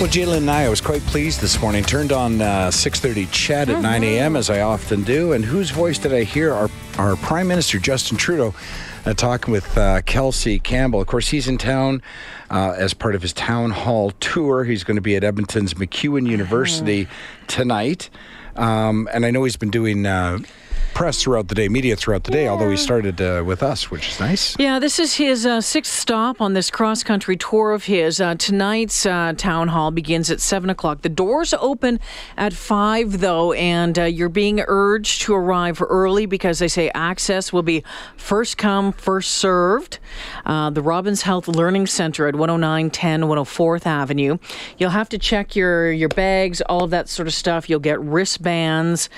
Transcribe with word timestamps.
Well, 0.00 0.08
Jaylen 0.08 0.38
and 0.38 0.50
I, 0.50 0.64
I 0.64 0.70
was 0.70 0.80
quite 0.80 1.02
pleased 1.02 1.42
this 1.42 1.60
morning. 1.60 1.84
Turned 1.84 2.10
on 2.10 2.40
uh, 2.40 2.68
6.30 2.68 3.26
Ched 3.26 3.68
at 3.68 3.82
9 3.82 4.02
a.m., 4.02 4.34
as 4.34 4.48
I 4.48 4.62
often 4.62 5.02
do. 5.02 5.34
And 5.34 5.44
whose 5.44 5.68
voice 5.68 5.98
did 5.98 6.14
I 6.14 6.24
hear? 6.24 6.54
Our, 6.54 6.70
our 6.96 7.16
Prime 7.16 7.46
Minister, 7.46 7.78
Justin 7.78 8.16
Trudeau, 8.16 8.54
uh, 9.04 9.12
talking 9.12 9.52
with 9.52 9.76
uh, 9.76 10.00
Kelsey 10.06 10.58
Campbell. 10.58 11.02
Of 11.02 11.06
course, 11.06 11.28
he's 11.28 11.48
in 11.48 11.58
town 11.58 12.00
uh, 12.48 12.74
as 12.78 12.94
part 12.94 13.14
of 13.14 13.20
his 13.20 13.34
town 13.34 13.72
hall 13.72 14.12
tour. 14.20 14.64
He's 14.64 14.84
going 14.84 14.94
to 14.94 15.02
be 15.02 15.16
at 15.16 15.22
Edmonton's 15.22 15.74
MacEwan 15.74 16.26
University 16.26 17.06
tonight. 17.46 18.08
Um, 18.56 19.06
and 19.12 19.26
I 19.26 19.30
know 19.30 19.44
he's 19.44 19.58
been 19.58 19.70
doing 19.70 20.06
uh, 20.06 20.38
press 20.94 21.22
throughout 21.22 21.48
the 21.48 21.54
day, 21.54 21.68
media 21.68 21.96
throughout 21.96 22.24
the 22.24 22.30
day, 22.30 22.48
although 22.48 22.70
he 22.70 22.76
started 22.76 23.20
uh, 23.20 23.42
with 23.44 23.62
us, 23.62 23.90
which 23.90 24.08
is 24.08 24.20
nice. 24.20 24.56
Yeah, 24.58 24.78
this 24.78 24.98
is 24.98 25.14
his 25.14 25.46
uh, 25.46 25.60
sixth 25.60 25.92
stop 25.92 26.40
on 26.40 26.52
this 26.52 26.70
cross 26.70 27.02
country 27.02 27.36
tour 27.36 27.72
of 27.72 27.84
his. 27.84 28.20
Uh, 28.20 28.34
tonight's 28.34 29.06
uh, 29.06 29.32
town 29.36 29.68
hall 29.68 29.90
begins 29.90 30.30
at 30.30 30.40
7 30.40 30.68
o'clock. 30.70 31.02
The 31.02 31.08
doors 31.08 31.54
open 31.54 32.00
at 32.36 32.52
5, 32.52 33.20
though, 33.20 33.52
and 33.52 33.98
uh, 33.98 34.04
you're 34.04 34.28
being 34.28 34.60
urged 34.66 35.22
to 35.22 35.34
arrive 35.34 35.80
early 35.82 36.26
because 36.26 36.58
they 36.58 36.68
say 36.68 36.90
access 36.94 37.52
will 37.52 37.62
be 37.62 37.82
first 38.16 38.58
come, 38.58 38.92
first 38.92 39.32
served. 39.32 39.98
Uh, 40.44 40.70
the 40.70 40.82
Robbins 40.82 41.22
Health 41.22 41.48
Learning 41.48 41.86
Center 41.86 42.26
at 42.26 42.34
10910 42.34 43.22
104th 43.22 43.86
Avenue. 43.86 44.38
You'll 44.78 44.90
have 44.90 45.08
to 45.10 45.18
check 45.18 45.56
your, 45.56 45.92
your 45.92 46.08
bags, 46.08 46.60
all 46.62 46.84
of 46.84 46.90
that 46.90 47.08
sort 47.08 47.28
of 47.28 47.34
stuff. 47.34 47.70
You'll 47.70 47.80
get 47.80 48.00
wristbands, 48.00 49.08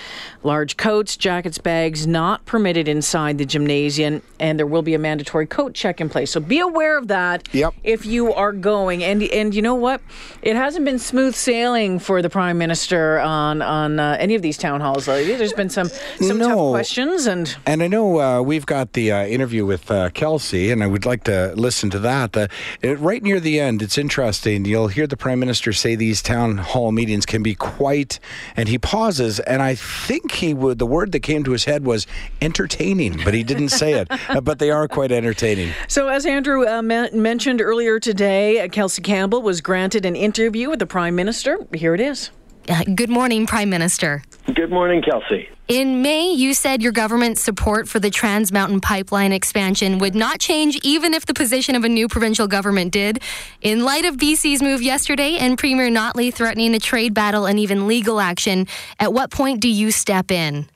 large 0.43 0.77
coats, 0.77 1.17
jackets, 1.17 1.52
bags 1.59 2.07
not 2.07 2.45
permitted 2.47 2.89
inside 2.89 3.39
the 3.39 3.45
gymnasium, 3.45 4.23
and 4.41 4.59
there 4.59 4.67
will 4.67 4.83
be 4.83 4.95
a 4.95 4.99
mandatory 4.99 5.47
coat 5.47 5.75
check 5.75 6.01
in 6.01 6.09
place. 6.09 6.31
So 6.31 6.41
be 6.41 6.59
aware 6.59 6.99
of 6.99 7.09
that 7.09 7.49
Yep. 7.53 7.75
if 7.85 8.07
you 8.07 8.33
are 8.33 8.53
going. 8.53 9.03
And 9.05 9.23
and 9.23 9.55
you 9.55 9.63
know 9.63 9.75
what? 9.75 10.01
It 10.43 10.57
hasn't 10.57 10.85
been 10.85 10.99
smooth 10.99 11.35
sailing 11.35 11.99
for 11.99 12.23
the 12.23 12.31
prime 12.31 12.59
minister 12.59 13.19
on 13.21 13.63
on 13.63 13.99
uh, 14.01 14.17
any 14.19 14.35
of 14.35 14.43
these 14.43 14.57
town 14.59 14.81
halls 14.81 15.09
lately. 15.09 15.37
There's 15.37 15.53
been 15.53 15.71
some 15.71 15.89
some 16.21 16.39
tough 16.39 16.71
questions, 16.71 17.27
and 17.27 17.55
And 17.67 17.83
I 17.83 17.89
know 17.89 18.21
uh, 18.21 18.43
we've 18.43 18.67
got 18.67 18.93
the 18.93 19.13
uh, 19.13 19.25
interview 19.27 19.65
with 19.67 19.91
uh, 19.91 20.11
Kelsey, 20.11 20.71
and 20.71 20.83
I 20.83 20.87
would 20.87 21.05
like 21.07 21.25
to 21.25 21.53
listen 21.57 21.91
to 21.91 21.99
that. 22.01 22.37
Uh, 22.37 22.49
it, 22.81 22.99
right 22.99 23.23
near 23.23 23.41
the 23.41 23.61
end, 23.61 23.83
it's 23.83 23.99
interesting. 23.99 24.65
You'll 24.65 24.89
hear 24.89 25.07
the 25.07 25.17
Prime 25.17 25.39
Minister 25.41 25.73
say 25.73 25.95
these 25.97 26.23
town 26.23 26.59
hall 26.59 26.93
meetings 26.93 27.27
can 27.27 27.43
be 27.43 27.55
quite, 27.55 28.19
and 28.57 28.69
he 28.69 28.79
pauses, 28.79 29.41
and 29.41 29.63
I 29.63 29.75
think 29.75 30.33
he 30.33 30.55
would, 30.55 30.79
the 30.79 30.87
word 30.87 31.13
that 31.13 31.21
came 31.21 31.42
to 31.45 31.53
his 31.53 31.65
head 31.65 31.85
was 31.85 32.07
entertaining, 32.41 33.21
but 33.25 33.35
he 33.35 33.43
didn't 33.43 33.71
say 33.71 33.95
it. 33.95 34.09
Uh, 34.29 34.41
but 34.41 34.59
they 34.59 34.71
are 34.71 34.89
quite 34.89 35.11
entertaining. 35.11 35.73
So, 35.89 36.09
as 36.09 36.25
Andrew 36.25 36.67
uh, 36.67 36.81
men- 36.81 37.21
mentioned 37.21 37.61
earlier 37.61 37.99
today, 37.99 38.61
uh, 38.61 38.69
Kelsey 38.69 39.03
Campbell 39.03 39.43
was 39.43 39.61
granted 39.61 40.07
an 40.07 40.17
interview 40.17 40.71
with 40.71 40.79
the 40.79 40.87
Prime 40.87 41.15
Minister. 41.15 41.59
Here 41.75 41.95
it 41.95 42.01
is. 42.01 42.31
Uh, 42.69 42.85
Good 42.95 43.11
morning, 43.11 43.47
Prime 43.47 43.69
Minister. 43.69 44.23
Good 44.55 44.71
morning, 44.71 45.03
Kelsey. 45.03 45.49
In 45.69 46.03
May, 46.03 46.33
you 46.33 46.55
said 46.55 46.83
your 46.83 46.93
government's 46.93 47.41
support 47.41 47.89
for 47.89 47.99
the 47.99 48.11
Trans 48.11 48.53
Mountain 48.53 48.81
Pipeline 48.81 49.33
expansion 49.33 49.99
would 49.99 50.15
not 50.15 50.39
change 50.39 50.77
even 50.83 51.15
if 51.15 51.25
the 51.25 51.35
position 51.35 51.75
of 51.75 51.85
a 51.85 51.89
new 51.89 52.09
provincial 52.09 52.47
government 52.47 52.93
did. 52.93 53.21
In 53.63 53.85
light 53.85 54.05
of 54.05 54.17
BC's 54.17 54.63
move 54.63 54.83
yesterday 54.83 55.39
and 55.39 55.57
Premier 55.57 55.89
Notley 55.89 56.35
threatening 56.35 56.75
a 56.75 56.79
trade 56.79 57.15
battle 57.15 57.47
and 57.47 57.59
even 57.59 57.87
legal 57.87 58.21
action, 58.21 58.67
at 58.99 59.13
what 59.13 59.31
point 59.31 59.61
do 59.61 59.69
you 59.69 59.91
step 59.91 60.31
in? 60.31 60.67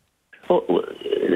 Well, 0.48 0.62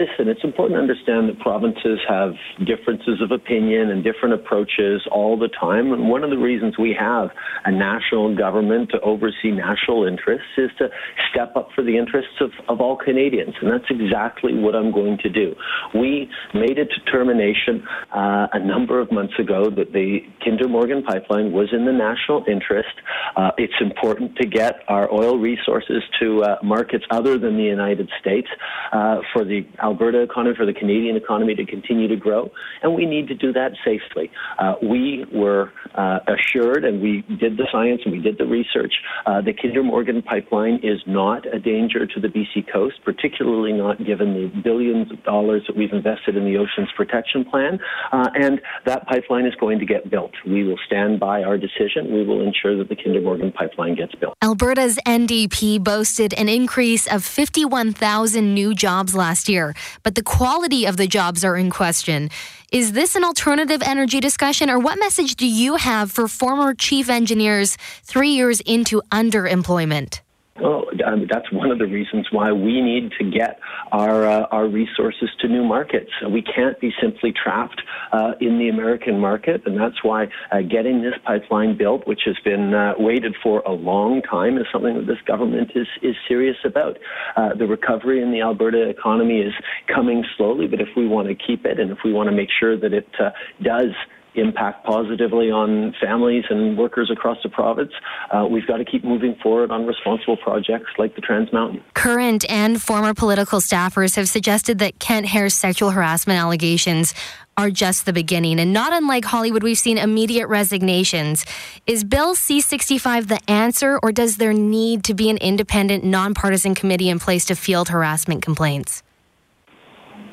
listen, 0.01 0.29
it's 0.29 0.43
important 0.43 0.77
to 0.77 0.81
understand 0.81 1.29
that 1.29 1.39
provinces 1.41 2.01
have 2.09 2.33
differences 2.65 3.21
of 3.21 3.33
opinion 3.33 3.91
and 3.91 4.03
different 4.03 4.33
approaches 4.33 5.03
all 5.13 5.39
the 5.39 5.49
time. 5.49 5.93
And 5.93 6.09
one 6.09 6.25
of 6.25 6.31
the 6.31 6.39
reasons 6.39 6.79
we 6.79 6.97
have 6.99 7.29
a 7.67 7.71
national 7.71 8.35
government 8.35 8.91
to 8.91 9.01
oversee 9.01 9.51
national 9.51 10.07
interests 10.07 10.49
is 10.57 10.71
to 10.79 10.89
step 11.31 11.55
up 11.55 11.69
for 11.75 11.85
the 11.85 11.99
interests 11.99 12.41
of, 12.41 12.51
of 12.69 12.81
all 12.81 12.97
Canadians. 12.97 13.55
And 13.61 13.71
that's 13.71 13.91
exactly 13.91 14.55
what 14.55 14.75
I'm 14.75 14.91
going 14.91 15.19
to 15.19 15.29
do. 15.29 15.55
We 15.95 16.31
made 16.55 16.79
a 16.79 16.87
determination 16.87 17.85
uh, 18.15 18.47
a 18.55 18.59
number 18.59 19.01
of 19.01 19.13
months 19.13 19.35
ago 19.39 19.69
that 19.69 19.93
the 19.93 20.21
Kinder 20.43 20.69
Morgan 20.69 21.03
pipeline 21.03 21.53
was 21.53 21.69
in 21.73 21.85
the 21.85 21.93
national 21.93 22.45
interest. 22.49 22.97
Uh, 23.37 23.51
it's 23.59 23.81
important 23.81 24.37
to 24.37 24.47
get 24.47 24.81
our 24.89 25.13
oil 25.13 25.37
resources 25.39 26.03
to 26.21 26.43
uh, 26.43 26.57
markets 26.63 27.05
other 27.11 27.39
than 27.39 27.59
the 27.59 27.65
United 27.65 28.09
States 28.19 28.49
uh, 28.93 29.19
for 29.33 29.45
the 29.45 29.67
Alberta 29.91 30.23
economy, 30.23 30.55
for 30.57 30.67
the 30.67 30.73
Canadian 30.73 31.17
economy 31.17 31.55
to 31.55 31.67
continue 31.67 32.07
to 32.09 32.17
grow, 32.17 32.51
and 32.83 32.95
we 32.95 33.07
need 33.07 33.27
to 33.29 33.35
do 33.35 33.53
that 33.53 33.73
safely. 33.85 34.31
Uh, 34.59 34.75
we 34.83 35.25
were 35.33 35.73
uh, 35.95 36.21
assured, 36.29 36.85
and 36.85 37.03
we 37.03 37.23
did 37.41 37.57
the 37.57 37.67
science 37.73 38.03
and 38.05 38.13
we 38.13 38.21
did 38.21 38.39
the 38.39 38.47
research. 38.47 38.95
Uh, 39.27 39.41
the 39.41 39.53
Kinder 39.53 39.83
Morgan 39.83 40.23
pipeline 40.23 40.79
is 40.83 41.01
not 41.07 41.45
a 41.53 41.59
danger 41.59 42.07
to 42.07 42.21
the 42.21 42.29
BC 42.29 42.73
coast, 42.73 42.97
particularly 43.05 43.73
not 43.73 43.99
given 44.05 44.35
the 44.35 44.61
billions 44.63 45.11
of 45.11 45.23
dollars 45.25 45.63
that 45.67 45.77
we've 45.77 45.93
invested 45.93 46.37
in 46.37 46.45
the 46.45 46.57
Oceans 46.57 46.89
Protection 46.97 47.45
Plan, 47.45 47.79
uh, 48.13 48.31
and 48.35 48.61
that 48.87 49.07
pipeline 49.07 49.47
is 49.47 49.55
going 49.59 49.79
to 49.79 49.87
get 49.87 50.11
built. 50.11 50.33
We 50.47 50.65
will 50.65 50.79
stand 50.87 51.19
by 51.19 51.43
our 51.43 51.59
decision. 51.59 52.13
We 52.13 52.25
will 52.25 52.41
ensure 52.47 52.77
that 52.79 52.89
the 52.89 52.97
Kinder 52.97 53.21
Morgan 53.21 53.51
pipeline 53.51 53.97
gets 53.97 54.15
built. 54.15 54.35
Alberta's 54.43 54.99
NDP 55.07 55.83
boasted 55.83 56.33
an 56.35 56.49
increase 56.49 57.07
of 57.07 57.25
51,000 57.25 58.55
new 58.55 58.75
jobs 58.75 59.15
last 59.15 59.49
year, 59.49 59.75
but 60.03 60.15
the 60.15 60.23
quality 60.23 60.87
of 60.87 60.97
the 60.97 61.07
jobs 61.07 61.45
are 61.45 61.57
in 61.57 61.71
question. 61.71 62.31
Is 62.73 62.93
this 62.93 63.17
an 63.17 63.25
alternative 63.25 63.83
energy 63.83 64.21
discussion, 64.21 64.71
or 64.71 64.79
what 64.79 64.99
message 64.99 65.37
do 65.37 65.47
you 65.47 65.77
have 65.77 66.11
for 66.11 66.29
former 66.29 66.75
chief 66.75 67.09
engineers 67.09 67.77
three 68.03 68.31
years 68.31 68.61
into 68.61 69.03
underemployment? 69.11 70.21
Well, 70.61 70.85
that's 71.31 71.51
one 71.53 71.71
of 71.71 71.79
the 71.79 71.87
reasons 71.87 72.29
why 72.31 72.53
we 72.53 72.81
need 72.81 73.13
to 73.19 73.31
get 73.31 73.59
our 73.93 74.27
uh, 74.27 74.47
our 74.51 74.69
resources 74.69 75.29
to 75.41 75.49
new 75.49 75.65
markets. 75.65 76.11
We 76.29 76.43
can't 76.43 76.79
be 76.81 76.93
simply 77.01 77.33
trapped 77.33 77.83
uh, 78.13 78.33
in 78.41 78.59
the 78.59 78.69
American 78.69 79.19
market, 79.19 79.63
and 79.67 79.79
that's 79.79 80.03
why 80.03 80.29
uh, 80.53 80.63
getting 80.63 81.03
this 81.03 81.15
pipeline 81.25 81.77
built, 81.77 82.07
which 82.07 82.23
has 82.27 82.37
been 82.45 82.75
uh, 82.75 82.95
waited 82.99 83.37
for 83.43 83.61
a 83.61 83.73
long 83.73 84.23
time, 84.23 84.59
is 84.59 84.67
something 84.73 84.95
that 84.95 85.07
this 85.07 85.21
government 85.27 85.73
is 85.75 85.87
is 86.03 86.17
serious 86.29 86.57
about. 86.65 86.99
Uh, 87.37 87.55
the 87.55 87.67
recovery 87.67 88.23
in 88.23 88.33
the 88.33 88.41
Alberta 88.41 88.89
economy 88.89 89.41
is 89.41 89.53
coming 89.93 90.25
slowly, 90.37 90.67
but 90.67 90.81
if 90.81 90.89
we 90.97 91.07
want 91.07 91.29
to 91.29 91.35
keep 91.35 91.65
it, 91.65 91.79
and 91.79 91.91
if 91.91 91.99
we 92.05 92.13
want 92.13 92.29
to 92.29 92.35
make 92.35 92.49
sure 92.59 92.79
that 92.79 92.93
it 92.93 93.09
uh, 93.19 93.31
does 93.63 93.91
impact 94.35 94.85
positively 94.85 95.51
on 95.51 95.95
families 96.01 96.45
and 96.51 96.77
workers 96.77 97.11
across 97.11 97.39
the 97.43 97.49
province, 97.49 97.93
uh, 98.31 98.47
we've 98.51 98.67
got 98.67 98.79
to 98.79 98.85
keep 98.85 99.05
moving 99.05 99.37
forward 99.43 99.71
on 99.71 99.87
responsible 99.87 100.37
projects 100.37 100.91
like 100.99 101.15
the 101.15 101.21
Trans 101.21 101.53
Mountain. 101.53 101.83
Current 101.95 102.49
and 102.51 102.81
former 102.81 103.15
political 103.15 103.61
staffers 103.61 104.17
have 104.17 104.29
suggested 104.29 104.79
that 104.79 104.99
Kent 104.99 105.27
Hehr's 105.27 105.55
sexual 105.55 105.91
harassment 105.91 106.39
allegations 106.39 107.15
are 107.57 107.71
just 107.71 108.07
the 108.07 108.13
beginning. 108.13 108.59
And 108.59 108.73
not 108.73 108.93
unlike 108.93 109.25
Hollywood, 109.25 109.63
we've 109.63 109.79
seen 109.79 109.99
immediate 109.99 110.47
resignations. 110.47 111.45
Is 111.87 112.05
Bill 112.05 112.35
C 112.35 112.61
65 112.61 113.29
the 113.29 113.51
answer, 113.51 113.99
or 114.03 114.13
does 114.13 114.39
there 114.39 114.55
need 114.55 115.05
to 115.05 115.15
be 115.15 115.29
an 115.29 115.37
independent, 115.37 116.03
nonpartisan 116.03 116.75
committee 116.75 117.11
in 117.11 117.19
place 117.19 117.45
to 117.47 117.55
field 117.55 117.89
harassment 117.89 118.43
complaints? 118.43 119.03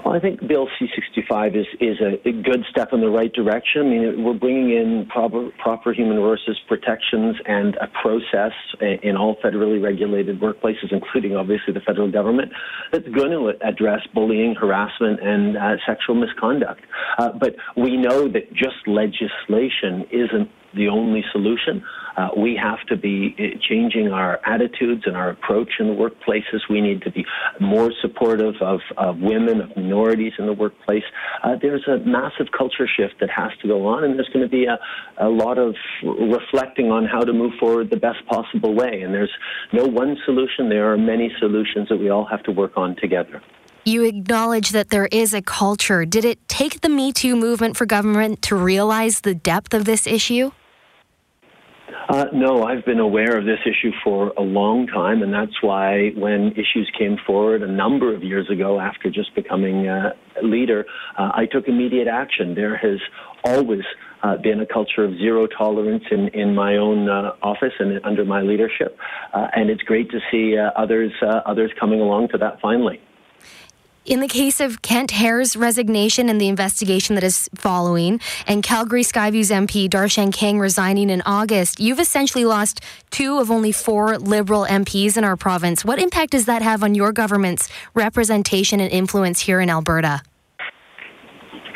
Well, 0.05 0.15
I 0.15 0.19
think 0.19 0.47
Bill 0.47 0.67
C-65 0.79 1.59
is, 1.59 1.65
is 1.79 1.97
a, 1.99 2.27
a 2.27 2.31
good 2.31 2.63
step 2.69 2.89
in 2.93 3.01
the 3.01 3.09
right 3.09 3.31
direction. 3.33 3.81
I 3.81 3.89
mean, 3.89 4.23
we're 4.23 4.33
bringing 4.33 4.69
in 4.69 5.07
proper, 5.09 5.49
proper 5.61 5.93
human 5.93 6.17
resources 6.17 6.57
protections 6.67 7.35
and 7.45 7.75
a 7.77 7.87
process 8.01 8.51
in 8.81 9.17
all 9.17 9.35
federally 9.43 9.81
regulated 9.81 10.39
workplaces, 10.39 10.91
including 10.91 11.35
obviously 11.35 11.73
the 11.73 11.81
federal 11.81 12.11
government, 12.11 12.51
that's 12.91 13.07
going 13.09 13.31
to 13.31 13.53
address 13.65 14.01
bullying, 14.13 14.55
harassment, 14.55 15.19
and 15.21 15.57
uh, 15.57 15.75
sexual 15.85 16.15
misconduct. 16.15 16.81
Uh, 17.17 17.31
but 17.31 17.55
we 17.75 17.97
know 17.97 18.27
that 18.27 18.53
just 18.53 18.87
legislation 18.87 20.05
isn't 20.11 20.49
the 20.77 20.87
only 20.87 21.23
solution. 21.31 21.83
Uh, 22.15 22.29
we 22.35 22.55
have 22.55 22.79
to 22.87 22.95
be 22.95 23.35
uh, 23.37 23.59
changing 23.69 24.07
our 24.11 24.39
attitudes 24.45 25.03
and 25.05 25.15
our 25.15 25.29
approach 25.29 25.69
in 25.79 25.87
the 25.87 25.93
workplaces. 25.93 26.61
We 26.67 26.81
need 26.81 27.03
to 27.03 27.11
be 27.11 27.25
more 27.59 27.91
supportive 28.01 28.55
of, 28.61 28.79
of 28.97 29.19
women, 29.19 29.61
of 29.61 29.75
minorities 29.75 30.33
in 30.39 30.47
the 30.47 30.53
workplace. 30.53 31.03
Uh, 31.43 31.55
there's 31.61 31.87
a 31.87 31.97
massive 31.99 32.47
culture 32.57 32.87
shift 32.87 33.15
that 33.19 33.29
has 33.29 33.51
to 33.61 33.67
go 33.67 33.85
on, 33.85 34.03
and 34.03 34.15
there's 34.15 34.29
going 34.29 34.45
to 34.45 34.49
be 34.49 34.65
a, 34.65 34.79
a 35.23 35.29
lot 35.29 35.59
of 35.59 35.75
reflecting 36.03 36.91
on 36.91 37.05
how 37.05 37.21
to 37.21 37.33
move 37.33 37.53
forward 37.59 37.91
the 37.91 37.97
best 37.97 38.25
possible 38.27 38.73
way. 38.73 39.01
And 39.01 39.13
there's 39.13 39.33
no 39.71 39.85
one 39.85 40.17
solution. 40.25 40.69
There 40.69 40.91
are 40.91 40.97
many 40.97 41.31
solutions 41.39 41.89
that 41.89 41.97
we 41.97 42.09
all 42.09 42.25
have 42.25 42.41
to 42.43 42.51
work 42.51 42.73
on 42.77 42.95
together. 42.95 43.43
You 43.85 44.03
acknowledge 44.03 44.71
that 44.71 44.89
there 44.89 45.07
is 45.13 45.33
a 45.33 45.41
culture. 45.41 46.03
Did 46.03 46.25
it 46.25 46.45
take 46.49 46.81
the 46.81 46.89
Me 46.89 47.13
Too 47.13 47.35
movement 47.35 47.77
for 47.77 47.85
government 47.85 48.41
to 48.41 48.55
realize 48.55 49.21
the 49.21 49.33
depth 49.33 49.73
of 49.73 49.85
this 49.85 50.05
issue? 50.05 50.51
Uh, 52.09 52.25
no, 52.31 52.63
I've 52.63 52.85
been 52.85 53.01
aware 53.01 53.37
of 53.37 53.43
this 53.43 53.59
issue 53.65 53.91
for 54.01 54.31
a 54.37 54.41
long 54.41 54.87
time, 54.87 55.21
and 55.21 55.33
that's 55.33 55.61
why 55.61 56.11
when 56.15 56.53
issues 56.53 56.89
came 56.97 57.17
forward 57.25 57.61
a 57.61 57.67
number 57.67 58.15
of 58.15 58.23
years 58.23 58.49
ago 58.49 58.79
after 58.79 59.09
just 59.09 59.35
becoming 59.35 59.89
uh, 59.89 60.11
leader, 60.41 60.85
uh, 61.17 61.31
I 61.33 61.47
took 61.51 61.67
immediate 61.67 62.07
action. 62.07 62.55
There 62.55 62.77
has 62.77 62.99
always 63.43 63.81
uh, 64.23 64.37
been 64.37 64.61
a 64.61 64.65
culture 64.65 65.03
of 65.03 65.17
zero 65.17 65.47
tolerance 65.47 66.05
in, 66.09 66.29
in 66.29 66.55
my 66.55 66.77
own 66.77 67.09
uh, 67.09 67.33
office 67.41 67.73
and 67.77 67.99
under 68.05 68.23
my 68.23 68.41
leadership, 68.41 68.97
uh, 69.33 69.47
and 69.53 69.69
it's 69.69 69.81
great 69.81 70.09
to 70.11 70.19
see 70.31 70.57
uh, 70.57 70.71
others 70.81 71.11
uh, 71.21 71.41
others 71.45 71.71
coming 71.77 71.99
along 71.99 72.29
to 72.29 72.37
that 72.37 72.61
finally. 72.61 73.01
In 74.07 74.21
the 74.21 74.29
case 74.29 74.61
of 74.61 74.81
Kent 74.81 75.11
Hehr's 75.11 75.57
resignation 75.57 76.29
and 76.29 76.39
the 76.39 76.47
investigation 76.47 77.15
that 77.15 77.25
is 77.25 77.49
following, 77.55 78.21
and 78.47 78.63
Calgary 78.63 79.03
Skyview's 79.03 79.51
MP 79.51 79.89
Darshan 79.89 80.31
Kang 80.31 80.59
resigning 80.59 81.09
in 81.09 81.21
August, 81.25 81.81
you've 81.81 81.99
essentially 81.99 82.45
lost 82.45 82.79
two 83.11 83.39
of 83.39 83.51
only 83.51 83.73
four 83.73 84.17
Liberal 84.17 84.65
MPs 84.65 85.17
in 85.17 85.25
our 85.25 85.35
province. 85.35 85.83
What 85.83 85.99
impact 85.99 86.31
does 86.31 86.45
that 86.45 86.61
have 86.61 86.83
on 86.83 86.95
your 86.95 87.11
government's 87.11 87.67
representation 87.95 88.79
and 88.79 88.89
influence 88.89 89.41
here 89.41 89.59
in 89.59 89.69
Alberta? 89.69 90.21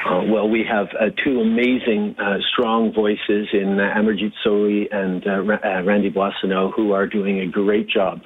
Uh, 0.05 0.23
well, 0.25 0.49
we 0.49 0.63
have 0.63 0.87
uh, 0.99 1.09
two 1.23 1.41
amazing, 1.41 2.15
uh, 2.17 2.37
strong 2.51 2.91
voices 2.91 3.47
in 3.53 3.79
uh, 3.79 3.93
Amarjeet 3.95 4.33
Sohi 4.43 4.87
and 4.91 5.25
uh, 5.27 5.57
uh, 5.63 5.83
Randy 5.83 6.09
Boissonnault, 6.09 6.71
who 6.75 6.91
are 6.93 7.05
doing 7.05 7.39
a 7.39 7.47
great 7.47 7.87
job 7.87 8.21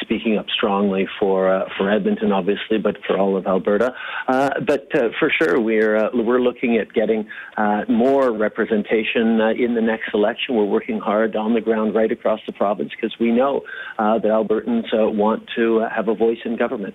speaking 0.00 0.36
up 0.36 0.46
strongly 0.54 1.08
for 1.18 1.66
for 1.76 1.90
Edmonton, 1.90 2.32
obviously, 2.32 2.78
but 2.78 2.96
for 3.06 3.18
all 3.18 3.36
of 3.36 3.46
Alberta. 3.46 3.94
but 4.26 4.88
for 5.18 5.30
sure, 5.30 5.60
we're 5.60 6.10
we're 6.12 6.40
looking 6.40 6.76
at 6.76 6.92
getting 6.92 7.26
more 7.88 8.32
representation 8.32 9.40
in 9.58 9.74
the 9.74 9.82
next 9.82 10.12
election. 10.12 10.54
We're 10.54 10.64
working 10.64 10.98
hard 10.98 11.34
on 11.36 11.54
the 11.54 11.60
ground 11.60 11.94
right 11.94 12.10
across 12.10 12.40
the 12.46 12.52
province 12.52 12.90
because 12.90 13.16
we 13.18 13.32
know 13.32 13.62
that 13.98 14.24
Albertans 14.24 14.92
want 14.92 15.48
to 15.56 15.86
have 15.94 16.08
a 16.08 16.14
voice 16.14 16.38
in 16.44 16.56
government. 16.56 16.94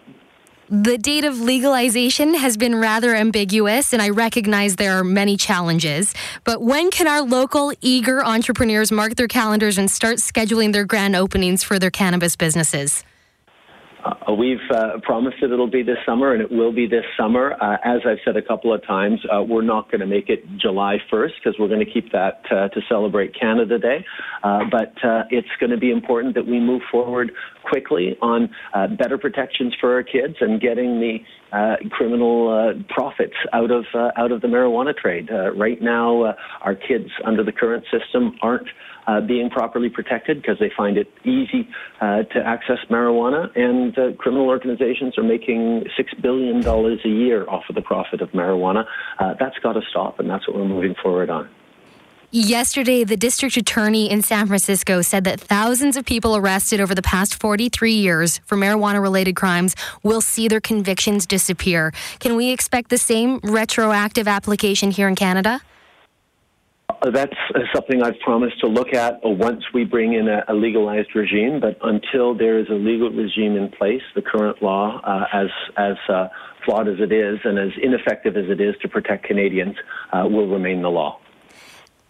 The 0.71 0.97
date 0.97 1.25
of 1.25 1.41
legalization 1.41 2.33
has 2.33 2.55
been 2.55 2.73
rather 2.73 3.13
ambiguous, 3.13 3.91
and 3.91 4.01
I 4.01 4.07
recognize 4.07 4.77
there 4.77 4.97
are 4.97 5.03
many 5.03 5.35
challenges. 5.35 6.13
But 6.45 6.61
when 6.61 6.91
can 6.91 7.09
our 7.09 7.21
local 7.23 7.73
eager 7.81 8.23
entrepreneurs 8.23 8.89
mark 8.89 9.15
their 9.15 9.27
calendars 9.27 9.77
and 9.77 9.91
start 9.91 10.19
scheduling 10.19 10.71
their 10.71 10.85
grand 10.85 11.13
openings 11.17 11.61
for 11.61 11.77
their 11.77 11.91
cannabis 11.91 12.37
businesses? 12.37 13.03
Uh, 14.03 14.33
we've 14.33 14.57
uh, 14.73 14.99
promised 15.03 15.37
that 15.41 15.51
it'll 15.51 15.69
be 15.69 15.83
this 15.83 15.97
summer, 16.05 16.33
and 16.33 16.41
it 16.41 16.51
will 16.51 16.71
be 16.71 16.87
this 16.87 17.05
summer. 17.17 17.53
Uh, 17.61 17.77
as 17.83 18.01
I've 18.05 18.17
said 18.25 18.35
a 18.35 18.41
couple 18.41 18.73
of 18.73 18.85
times, 18.85 19.19
uh, 19.31 19.43
we're 19.43 19.61
not 19.61 19.91
going 19.91 20.01
to 20.01 20.07
make 20.07 20.29
it 20.29 20.43
July 20.57 20.97
1st 21.11 21.31
because 21.43 21.59
we're 21.59 21.67
going 21.67 21.85
to 21.85 21.91
keep 21.91 22.11
that 22.11 22.41
uh, 22.49 22.69
to 22.69 22.81
celebrate 22.89 23.39
Canada 23.39 23.77
Day. 23.77 24.05
Uh, 24.43 24.61
but 24.71 24.93
it's 25.29 25.47
going 25.59 25.69
to 25.69 25.77
be 25.77 25.91
important 25.91 26.35
that 26.35 26.45
we 26.45 26.59
move 26.59 26.81
forward 26.91 27.31
quickly 27.69 28.17
on 28.21 28.49
better 28.97 29.17
protections 29.17 29.73
for 29.79 29.93
our 29.93 30.03
kids 30.03 30.35
and 30.41 30.59
getting 30.59 30.99
the 30.99 31.17
criminal 31.91 32.73
profits 32.89 33.35
out 33.53 33.71
of 33.71 33.85
out 34.17 34.31
of 34.31 34.41
the 34.41 34.47
marijuana 34.47 34.95
trade. 34.95 35.29
right 35.55 35.81
now, 35.81 36.33
our 36.61 36.75
kids 36.75 37.09
under 37.25 37.43
the 37.43 37.51
current 37.51 37.83
system 37.91 38.35
aren't 38.41 38.67
being 39.27 39.49
properly 39.49 39.89
protected 39.89 40.41
because 40.41 40.57
they 40.59 40.71
find 40.75 40.97
it 40.97 41.07
easy 41.23 41.67
to 41.99 42.41
access 42.45 42.77
marijuana, 42.89 43.47
and 43.55 43.90
uh, 43.97 44.13
criminal 44.17 44.47
organizations 44.47 45.17
are 45.17 45.23
making 45.23 45.85
six 45.97 46.13
billion 46.15 46.61
dollars 46.61 46.99
a 47.05 47.09
year 47.09 47.49
off 47.49 47.63
of 47.69 47.75
the 47.75 47.81
profit 47.81 48.21
of 48.21 48.31
marijuana. 48.31 48.85
Uh, 49.19 49.33
that's 49.39 49.57
got 49.59 49.73
to 49.73 49.81
stop, 49.89 50.19
and 50.19 50.29
that's 50.29 50.47
what 50.47 50.57
we're 50.57 50.67
moving 50.67 50.95
forward 51.01 51.29
on. 51.29 51.49
Yesterday, 52.33 53.03
the 53.03 53.17
district 53.17 53.57
attorney 53.57 54.09
in 54.09 54.21
San 54.21 54.47
Francisco 54.47 55.01
said 55.01 55.25
that 55.25 55.37
thousands 55.37 55.97
of 55.97 56.05
people 56.05 56.37
arrested 56.37 56.79
over 56.79 56.95
the 56.95 57.01
past 57.01 57.35
43 57.35 57.91
years 57.91 58.37
for 58.45 58.55
marijuana 58.55 59.01
related 59.01 59.35
crimes 59.35 59.75
will 60.01 60.21
see 60.21 60.47
their 60.47 60.61
convictions 60.61 61.25
disappear. 61.25 61.91
Can 62.19 62.37
we 62.37 62.51
expect 62.51 62.89
the 62.89 62.97
same 62.97 63.41
retroactive 63.43 64.29
application 64.29 64.91
here 64.91 65.09
in 65.09 65.15
Canada? 65.15 65.59
That's 67.09 67.33
something 67.73 68.03
I've 68.03 68.19
promised 68.19 68.59
to 68.59 68.67
look 68.67 68.93
at 68.93 69.19
once 69.23 69.63
we 69.73 69.85
bring 69.85 70.13
in 70.13 70.27
a, 70.27 70.43
a, 70.47 70.53
legalized 70.53 71.15
regime. 71.15 71.59
But 71.59 71.77
until 71.81 72.35
there 72.35 72.59
is 72.59 72.67
a 72.69 72.73
legal 72.73 73.09
regime 73.09 73.55
in 73.55 73.69
place, 73.69 74.03
the 74.13 74.21
current 74.21 74.61
law, 74.61 75.01
uh, 75.03 75.25
as 75.33 75.47
as 75.77 75.95
uh, 76.07 76.27
flawed 76.63 76.87
as 76.87 76.99
it 76.99 77.11
is 77.11 77.39
and 77.43 77.57
as 77.57 77.71
ineffective 77.81 78.37
as 78.37 78.45
it 78.49 78.61
is 78.61 78.75
to 78.83 78.87
protect 78.87 79.25
Canadians, 79.25 79.75
uh, 80.13 80.27
will 80.29 80.47
remain 80.47 80.83
the 80.83 80.89
law. 80.89 81.17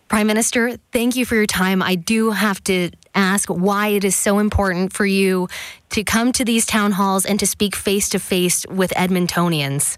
Prime 0.09 0.27
Minister, 0.27 0.75
thank 0.91 1.15
you 1.15 1.25
for 1.25 1.35
your 1.35 1.45
time. 1.45 1.81
I 1.81 1.95
do 1.95 2.31
have 2.31 2.61
to 2.65 2.89
ask 3.15 3.47
why 3.47 3.87
it 3.87 4.03
is 4.03 4.13
so 4.13 4.39
important 4.39 4.91
for 4.91 5.05
you 5.05 5.47
to 5.91 6.03
come 6.03 6.33
to 6.33 6.43
these 6.43 6.65
town 6.65 6.91
halls 6.91 7.25
and 7.25 7.39
to 7.39 7.47
speak 7.47 7.77
face 7.77 8.09
to 8.09 8.19
face 8.19 8.65
with 8.67 8.91
Edmontonians. 8.91 9.97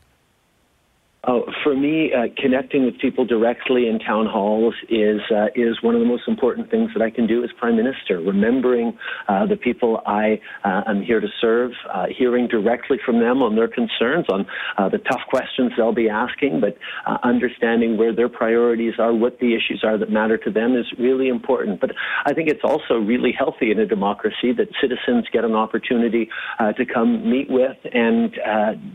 Oh, 1.26 1.44
for 1.64 1.74
me, 1.74 2.12
uh, 2.12 2.28
connecting 2.36 2.84
with 2.84 3.00
people 3.00 3.24
directly 3.24 3.88
in 3.88 3.98
town 3.98 4.26
halls 4.26 4.74
is 4.90 5.22
uh, 5.32 5.46
is 5.56 5.82
one 5.82 5.96
of 5.96 6.02
the 6.02 6.06
most 6.06 6.28
important 6.28 6.70
things 6.70 6.90
that 6.94 7.02
I 7.02 7.10
can 7.10 7.28
do 7.28 7.46
as 7.46 7.50
prime 7.58 7.78
minister. 7.78 8.20
Remembering 8.20 8.98
uh, 9.30 9.46
the 9.46 9.56
people 9.56 10.02
I 10.06 10.42
uh, 10.66 10.82
am 10.86 11.02
here 11.02 11.22
to 11.22 11.28
serve, 11.40 11.72
uh, 11.94 12.08
hearing 12.14 12.50
directly 12.50 12.98
from 13.06 13.22
them 13.22 13.42
on 13.42 13.56
their 13.56 13.70
concerns, 13.70 14.26
on 14.30 14.46
uh, 14.78 14.90
the 14.90 14.98
tough 14.98 15.22
questions 15.30 15.72
they'll 15.78 15.94
be 15.94 16.10
asking, 16.10 16.60
but 16.60 16.78
understanding 17.24 17.96
where 17.96 18.14
their 18.14 18.28
priorities 18.28 18.96
are, 19.00 19.14
what 19.14 19.40
the 19.40 19.56
issues 19.56 19.82
are 19.86 19.98
that 19.98 20.10
matter 20.10 20.38
to 20.38 20.52
them 20.52 20.76
is 20.76 20.86
really 21.00 21.30
important. 21.30 21.80
But 21.80 21.92
I 22.26 22.34
think 22.34 22.50
it's 22.50 22.66
also 22.66 22.96
really 22.96 23.32
healthy 23.32 23.72
in 23.72 23.80
a 23.80 23.86
democracy 23.86 24.52
that 24.58 24.68
citizens 24.82 25.28
get 25.32 25.46
an 25.46 25.54
opportunity 25.54 26.28
to 26.60 26.86
come 26.86 27.32
meet 27.32 27.50
with 27.50 27.78
and 27.94 28.36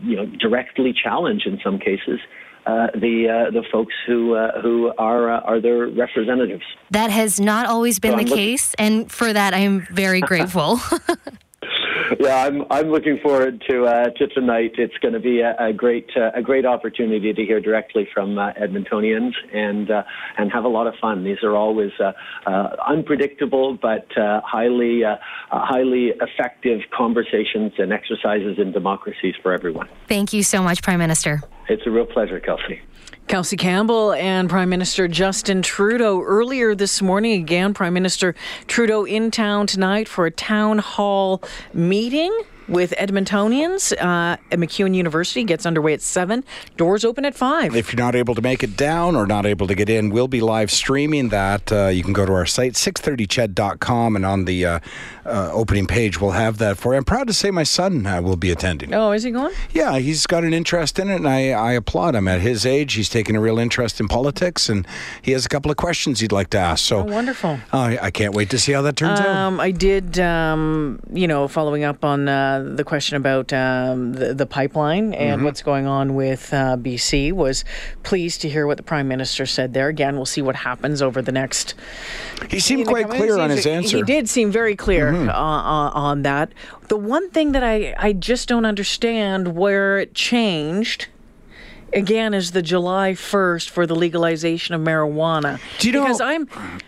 you 0.03 0.15
know 0.15 0.27
directly 0.39 0.93
challenge 0.93 1.47
in 1.47 1.57
some 1.63 1.79
cases 1.79 2.18
uh, 2.65 2.87
the 2.93 3.27
uh, 3.27 3.51
the 3.51 3.63
folks 3.71 3.93
who 4.05 4.35
uh, 4.35 4.61
who 4.61 4.93
are 4.97 5.31
uh, 5.31 5.39
are 5.41 5.59
their 5.59 5.87
representatives. 5.87 6.63
That 6.91 7.09
has 7.09 7.39
not 7.39 7.65
always 7.65 7.99
been 7.99 8.17
so 8.17 8.23
the 8.23 8.35
case, 8.35 8.73
and 8.75 9.11
for 9.11 9.31
that 9.33 9.53
I 9.53 9.59
am 9.59 9.87
very 9.91 10.21
grateful. 10.21 10.79
yeah, 12.19 12.43
I'm 12.43 12.63
I'm 12.69 12.89
looking 12.89 13.19
forward 13.19 13.63
to 13.69 13.85
uh, 13.85 14.09
to 14.11 14.27
tonight. 14.27 14.73
It's 14.77 14.97
going 14.97 15.13
to 15.13 15.19
be 15.19 15.41
a, 15.41 15.55
a 15.59 15.73
great 15.73 16.09
uh, 16.15 16.31
a 16.33 16.41
great 16.41 16.65
opportunity 16.65 17.33
to 17.33 17.45
hear 17.45 17.59
directly 17.59 18.07
from 18.13 18.37
uh, 18.37 18.53
Edmontonians 18.53 19.33
and 19.53 19.89
uh, 19.89 20.03
and 20.37 20.51
have 20.51 20.63
a 20.63 20.67
lot 20.67 20.87
of 20.87 20.95
fun. 21.01 21.23
These 21.23 21.43
are 21.43 21.55
always 21.55 21.91
uh, 21.99 22.11
uh, 22.45 22.75
unpredictable 22.87 23.77
but 23.81 24.07
highly 24.15 25.03
highly 25.49 26.13
effective 26.21 26.81
conversations 26.95 27.73
and 27.77 27.91
exercises 27.93 28.57
in 28.57 28.71
democracies 28.71 29.35
for 29.41 29.53
everyone. 29.53 29.87
Thank 30.07 30.33
you 30.33 30.43
so 30.43 30.61
much, 30.61 30.81
Prime 30.81 30.99
Minister. 30.99 31.41
It's 31.69 31.85
a 31.85 31.91
real 31.91 32.05
pleasure, 32.05 32.39
Kelsey. 32.39 32.81
Kelsey 33.27 33.55
Campbell 33.55 34.13
and 34.13 34.49
Prime 34.49 34.69
Minister 34.69 35.07
Justin 35.07 35.61
Trudeau 35.61 36.19
earlier 36.23 36.73
this 36.73 36.99
morning. 36.99 37.39
Again, 37.39 37.75
Prime 37.75 37.93
Minister 37.93 38.33
Trudeau 38.65 39.05
in 39.05 39.29
town 39.29 39.67
tonight 39.67 40.07
for 40.07 40.25
a 40.25 40.31
town 40.31 40.79
hall 40.79 41.43
meeting 41.71 42.35
with 42.69 42.93
Edmontonians. 42.97 43.91
Uh, 43.93 44.37
at 44.51 44.59
MacEwan 44.59 44.95
University 44.95 45.43
gets 45.43 45.65
underway 45.65 45.93
at 45.93 46.01
7. 46.01 46.43
Doors 46.77 47.03
open 47.03 47.25
at 47.25 47.35
5. 47.35 47.75
If 47.75 47.91
you're 47.91 48.03
not 48.03 48.15
able 48.15 48.35
to 48.35 48.41
make 48.41 48.63
it 48.63 48.77
down 48.77 49.15
or 49.15 49.25
not 49.25 49.45
able 49.45 49.67
to 49.67 49.75
get 49.75 49.89
in, 49.89 50.09
we'll 50.09 50.27
be 50.27 50.41
live 50.41 50.71
streaming 50.71 51.29
that. 51.29 51.71
Uh, 51.71 51.87
you 51.87 52.03
can 52.03 52.13
go 52.13 52.25
to 52.25 52.33
our 52.33 52.45
site, 52.45 52.73
630ched.com, 52.73 54.15
and 54.15 54.25
on 54.25 54.45
the 54.45 54.65
uh, 54.65 54.79
uh, 55.25 55.49
opening 55.51 55.87
page, 55.87 56.21
we'll 56.21 56.31
have 56.31 56.57
that 56.59 56.77
for 56.77 56.93
you. 56.93 56.97
I'm 56.97 57.05
proud 57.05 57.27
to 57.27 57.33
say 57.33 57.51
my 57.51 57.63
son 57.63 58.05
uh, 58.05 58.21
will 58.21 58.35
be 58.35 58.51
attending. 58.51 58.93
Oh, 58.93 59.11
is 59.11 59.23
he 59.23 59.31
going? 59.31 59.53
Yeah, 59.71 59.97
he's 59.99 60.25
got 60.27 60.43
an 60.43 60.53
interest 60.53 60.99
in 60.99 61.09
it, 61.09 61.15
and 61.15 61.27
I, 61.27 61.51
I 61.51 61.73
applaud 61.73 62.15
him. 62.15 62.27
At 62.27 62.41
his 62.41 62.65
age, 62.65 62.93
he's 62.93 63.09
taken 63.09 63.35
a 63.35 63.41
real 63.41 63.59
interest 63.59 63.99
in 63.99 64.07
politics, 64.07 64.69
and 64.69 64.87
he 65.21 65.31
has 65.31 65.45
a 65.45 65.49
couple 65.49 65.71
of 65.71 65.77
questions 65.77 66.19
he'd 66.19 66.31
like 66.31 66.49
to 66.51 66.59
ask. 66.59 66.85
So 66.85 66.99
oh, 66.99 67.03
wonderful. 67.03 67.59
I 67.71 68.11
can't 68.11 68.33
wait 68.33 68.49
to 68.51 68.59
see 68.59 68.71
how 68.71 68.81
that 68.83 68.95
turns 68.95 69.19
um, 69.19 69.59
out. 69.59 69.63
I 69.63 69.71
did, 69.71 70.19
um, 70.19 70.99
you 71.11 71.27
know, 71.27 71.47
following 71.47 71.83
up 71.83 72.03
on 72.03 72.27
uh, 72.59 72.75
the 72.75 72.83
question 72.83 73.15
about 73.17 73.51
um, 73.53 74.13
the, 74.13 74.33
the 74.33 74.45
pipeline 74.45 75.13
and 75.13 75.29
Mm-hmm. 75.39 75.45
what's 75.45 75.61
going 75.61 75.85
on 75.85 76.15
with 76.15 76.53
uh, 76.53 76.75
BC. 76.77 77.31
Was 77.33 77.63
pleased 78.03 78.41
to 78.41 78.49
hear 78.49 78.65
what 78.67 78.77
the 78.77 78.83
prime 78.83 79.07
minister 79.07 79.45
said 79.45 79.73
there. 79.73 79.87
Again, 79.87 80.15
we'll 80.15 80.25
see 80.25 80.41
what 80.41 80.55
happens 80.55 81.01
over 81.01 81.21
the 81.21 81.31
next. 81.31 81.75
He 82.49 82.59
seemed 82.59 82.87
quite 82.87 83.09
clear 83.09 83.37
on 83.39 83.49
his 83.49 83.65
answer. 83.65 83.97
Mm-hmm. 83.97 84.05
He 84.07 84.13
did 84.13 84.27
seem 84.29 84.51
very 84.51 84.75
clear 84.75 85.13
uh, 85.13 85.31
uh, 85.31 85.91
on 85.93 86.23
that. 86.23 86.51
The 86.87 86.97
one 86.97 87.29
thing 87.29 87.51
that 87.53 87.63
I 87.63 87.93
I 87.97 88.13
just 88.13 88.47
don't 88.49 88.65
understand 88.65 89.55
where 89.55 89.99
it 89.99 90.13
changed. 90.15 91.07
Again, 91.93 92.33
is 92.33 92.51
the 92.51 92.61
July 92.61 93.13
1st 93.13 93.69
for 93.69 93.85
the 93.87 93.95
legalization 93.95 94.75
of 94.75 94.81
marijuana. 94.81 95.59
Do 95.79 95.87
you 95.87 95.93
know- 95.93 96.03
Because 96.03 96.21
I'm 96.21 96.47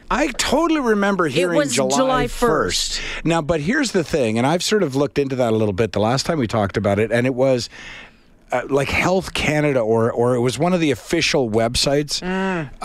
I 0.10 0.28
totally 0.38 0.82
remember 0.82 1.28
hearing 1.28 1.58
was 1.58 1.74
July, 1.74 1.98
July 1.98 2.26
1st. 2.28 3.00
1st. 3.00 3.26
Now, 3.26 3.42
but 3.42 3.62
here's 3.62 3.92
the 3.94 4.04
thing, 4.04 4.38
and 4.38 4.46
I've 4.46 4.64
sort 4.64 4.84
of 4.84 4.96
looked 4.96 5.18
into 5.18 5.36
that 5.38 5.52
a 5.54 5.56
little 5.56 5.74
bit 5.74 5.92
the 5.94 6.00
last 6.02 6.26
time 6.26 6.38
we 6.40 6.48
talked 6.48 6.78
about 6.78 7.00
it, 7.00 7.12
and 7.12 7.26
it 7.26 7.34
was 7.36 7.70
uh, 8.52 8.62
like 8.70 8.90
Health 8.90 9.34
Canada 9.34 9.80
or 9.80 10.12
or 10.12 10.36
it 10.36 10.42
was 10.42 10.60
one 10.60 10.74
of 10.74 10.80
the 10.82 10.92
official 10.92 11.50
websites 11.50 12.22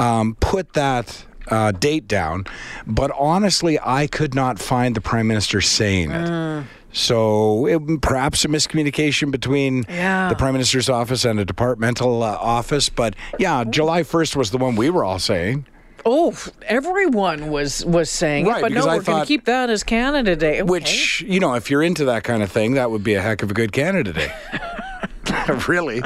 um, 0.00 0.36
put 0.40 0.72
that. 0.74 1.24
Uh, 1.48 1.70
date 1.70 2.08
down, 2.08 2.44
but 2.88 3.08
honestly, 3.16 3.78
I 3.80 4.08
could 4.08 4.34
not 4.34 4.58
find 4.58 4.96
the 4.96 5.00
prime 5.00 5.28
minister 5.28 5.60
saying 5.60 6.10
it. 6.10 6.64
So 6.96 7.66
it, 7.66 8.00
perhaps 8.00 8.44
a 8.46 8.48
miscommunication 8.48 9.30
between 9.30 9.84
Yeah. 9.86 10.30
the 10.30 10.34
prime 10.34 10.54
minister's 10.54 10.88
office 10.88 11.26
and 11.26 11.38
a 11.38 11.44
departmental 11.44 12.22
uh, 12.22 12.38
office. 12.40 12.88
But 12.88 13.14
yeah, 13.38 13.64
July 13.64 14.02
first 14.02 14.34
was 14.34 14.50
the 14.50 14.56
one 14.56 14.76
we 14.76 14.88
were 14.88 15.04
all 15.04 15.18
saying. 15.18 15.66
Oh, 16.06 16.34
everyone 16.66 17.50
was 17.50 17.84
was 17.84 18.08
saying 18.08 18.46
Right, 18.46 18.58
it, 18.58 18.62
but 18.62 18.72
no, 18.72 18.86
I 18.86 18.96
we're 18.96 19.02
going 19.02 19.20
to 19.20 19.26
keep 19.26 19.44
that 19.44 19.68
as 19.68 19.82
Canada 19.82 20.36
Day. 20.36 20.54
Okay. 20.60 20.62
Which, 20.62 21.20
you 21.22 21.38
know, 21.38 21.52
if 21.54 21.70
you're 21.70 21.82
into 21.82 22.06
that 22.06 22.24
kind 22.24 22.42
of 22.42 22.50
thing, 22.50 22.74
that 22.74 22.90
would 22.90 23.04
be 23.04 23.12
a 23.14 23.20
heck 23.20 23.42
of 23.42 23.50
a 23.50 23.54
good 23.54 23.72
Canada 23.72 24.12
Day. 24.14 24.32
really? 25.68 26.02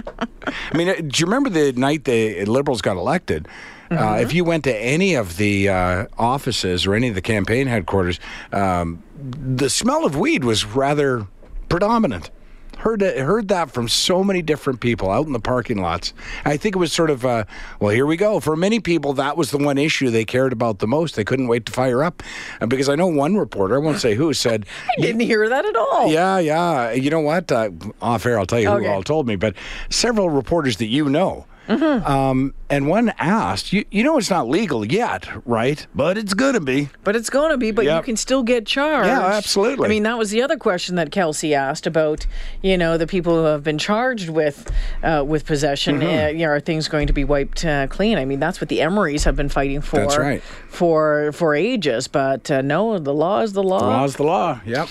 I 0.49 0.77
mean, 0.77 0.89
uh, 0.89 0.95
do 0.95 1.05
you 1.21 1.27
remember 1.27 1.51
the 1.51 1.73
night 1.73 2.05
the 2.05 2.45
Liberals 2.47 2.83
got 2.83 2.97
elected? 2.97 3.47
Uh, 3.91 4.19
if 4.21 4.33
you 4.33 4.45
went 4.45 4.65
to 4.65 4.77
any 4.77 5.15
of 5.15 5.37
the 5.37 5.69
uh, 5.69 6.07
offices 6.17 6.87
or 6.87 6.95
any 6.95 7.09
of 7.09 7.15
the 7.15 7.21
campaign 7.23 7.67
headquarters, 7.67 8.21
um, 8.53 9.03
the 9.21 9.69
smell 9.69 10.05
of 10.05 10.17
weed 10.17 10.45
was 10.45 10.65
rather 10.65 11.27
predominant. 11.69 12.31
Heard 12.79 13.03
it, 13.03 13.19
heard 13.19 13.49
that 13.49 13.71
from 13.71 13.89
so 13.89 14.25
many 14.25 14.41
different 14.41 14.81
people 14.81 15.11
out 15.11 15.27
in 15.27 15.35
the 15.35 15.41
parking 15.41 15.83
lots. 15.83 16.15
I 16.47 16.57
think 16.57 16.75
it 16.77 16.79
was 16.79 16.95
sort 16.95 17.11
of, 17.11 17.27
uh, 17.27 17.45
well, 17.79 17.91
here 17.91 18.07
we 18.07 18.17
go. 18.17 18.41
For 18.41 18.57
many 18.57 18.81
people, 18.81 19.13
that 19.15 19.37
was 19.37 19.51
the 19.51 19.59
one 19.59 19.77
issue 19.77 20.09
they 20.09 20.25
cared 20.25 20.53
about 20.55 20.79
the 20.79 20.87
most. 20.87 21.15
They 21.15 21.25
couldn't 21.25 21.49
wait 21.49 21.67
to 21.67 21.73
fire 21.73 22.03
up, 22.03 22.23
uh, 22.59 22.67
because 22.67 22.89
I 22.89 22.95
know 22.95 23.07
one 23.09 23.37
reporter, 23.37 23.75
I 23.75 23.79
won't 23.81 23.99
say 24.01 24.15
who, 24.15 24.33
said, 24.33 24.65
I 24.99 25.03
didn't 25.03 25.21
hear 25.21 25.47
that 25.47 25.67
at 25.67 25.77
all. 25.77 26.11
yeah, 26.11 26.39
yeah. 26.39 26.93
You 26.93 27.11
know 27.11 27.21
what? 27.21 27.53
Uh, 27.53 27.71
off 28.01 28.25
air, 28.25 28.39
I'll 28.39 28.47
tell 28.47 28.61
you 28.61 28.71
Okay. 28.71 28.87
who 28.87 28.91
all 28.91 29.03
told 29.03 29.27
me, 29.27 29.37
but 29.37 29.55
several 29.91 30.31
reporters 30.31 30.79
that 30.79 30.87
you 30.87 31.11
know. 31.11 31.45
Um, 31.71 32.55
and 32.69 32.87
one 32.87 33.13
asked, 33.19 33.73
you, 33.73 33.85
you 33.91 34.03
know, 34.05 34.19
it's 34.19 34.31
not 34.31 34.49
legal 34.49 34.85
yet, 34.85 35.29
right? 35.47 35.87
But 35.95 36.19
it's 36.19 36.35
going 36.35 36.55
to 36.55 36.61
be. 36.61 36.89
But 37.05 37.17
it's 37.17 37.31
going 37.31 37.51
to 37.51 37.59
be, 37.59 37.71
but 37.71 37.85
you 37.85 38.03
can 38.03 38.17
still 38.17 38.43
get 38.43 38.67
charged. 38.67 39.07
Yeah, 39.07 39.21
absolutely. 39.21 39.87
I 39.87 39.89
mean, 39.89 40.03
that 40.05 40.19
was 40.19 40.31
the 40.31 40.43
other 40.43 40.57
question 40.57 40.97
that 40.97 41.11
Kelsey 41.11 41.55
asked 41.55 41.87
about, 41.87 42.27
you 42.63 42.77
know, 42.77 42.97
the 42.97 43.07
people 43.07 43.35
who 43.35 43.45
have 43.45 43.65
been 43.65 43.79
charged 43.79 44.29
with 44.29 44.71
uh, 45.03 45.25
with 45.27 45.47
possession. 45.47 46.01
Mm-hmm. 46.01 46.27
Uh, 46.27 46.29
you 46.29 46.47
know, 46.47 46.53
are 46.53 46.61
things 46.61 46.89
going 46.89 47.07
to 47.07 47.13
be 47.13 47.25
wiped 47.25 47.65
uh, 47.65 47.87
clean? 47.89 48.19
I 48.19 48.25
mean, 48.25 48.41
that's 48.41 48.61
what 48.61 48.69
the 48.69 48.79
Emerys 48.79 49.25
have 49.25 49.37
been 49.37 49.49
fighting 49.49 49.81
for. 49.81 49.97
That's 49.97 50.19
right. 50.19 50.43
For 50.69 51.33
for 51.33 51.55
ages, 51.55 52.07
but 52.09 52.51
uh, 52.51 52.63
no, 52.63 52.99
the 52.99 53.15
law 53.15 53.41
is 53.41 53.53
the 53.53 53.63
law. 53.63 53.81
The 53.81 53.87
law 53.87 54.05
is 54.05 54.17
the 54.17 54.23
law. 54.25 54.61
Yep. 54.65 54.89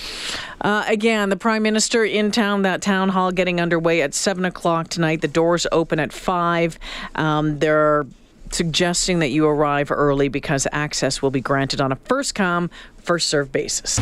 Uh, 0.62 0.84
again, 0.88 1.30
the 1.30 1.38
prime 1.38 1.64
minister 1.64 2.04
in 2.04 2.32
town. 2.32 2.64
That 2.64 2.82
town 2.82 3.10
hall 3.10 3.32
getting 3.32 3.62
underway 3.62 4.02
at 4.02 4.14
seven 4.14 4.44
o'clock 4.44 4.90
tonight. 4.90 5.22
The 5.22 5.30
doors 5.30 5.66
open 5.72 6.00
at 6.00 6.12
five. 6.70 6.80
Um, 7.16 7.60
they're 7.60 8.06
suggesting 8.52 9.20
that 9.20 9.30
you 9.30 9.48
arrive 9.48 9.92
early 9.92 10.28
because 10.28 10.68
access 10.72 11.22
will 11.22 11.32
be 11.32 11.42
granted 11.42 11.82
on 11.82 11.92
a 11.92 11.96
first 11.96 12.36
come, 12.36 12.70
first 12.98 13.28
served 13.28 13.52
basis. 13.52 14.00